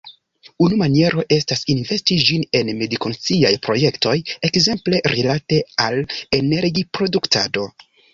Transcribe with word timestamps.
Unu 0.67 0.77
maniero 0.81 1.23
estas 1.35 1.59
investi 1.73 2.15
ĝin 2.29 2.45
en 2.59 2.71
medikonsciaj 2.79 3.51
projektoj, 3.67 4.13
ekzemple 4.49 5.03
rilate 5.13 5.61
al 5.89 5.99
energiproduktado. 6.39 7.67